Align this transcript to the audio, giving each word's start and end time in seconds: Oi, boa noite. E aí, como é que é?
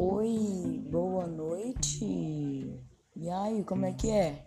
Oi, 0.00 0.80
boa 0.88 1.26
noite. 1.26 2.04
E 3.16 3.28
aí, 3.28 3.64
como 3.64 3.84
é 3.84 3.92
que 3.92 4.08
é? 4.08 4.46